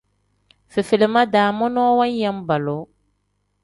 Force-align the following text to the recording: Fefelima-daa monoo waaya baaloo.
Fefelima-daa 0.71 1.49
monoo 1.59 1.91
waaya 1.99 2.31
baaloo. 2.47 2.83